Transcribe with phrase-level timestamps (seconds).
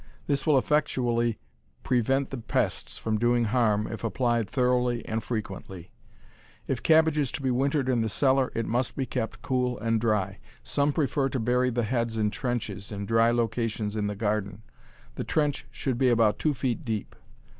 [0.25, 1.37] This will effectually
[1.83, 5.91] prevent the pests from doing harm if applied thoroughly and frequently.
[6.65, 10.01] If cabbage is to be wintered in the cellar, it must be kept cool and
[10.01, 10.39] dry.
[10.63, 14.63] Some prefer to bury the heads in trenches, in dry locations in the garden.
[15.17, 17.15] The trench should be about two feet deep.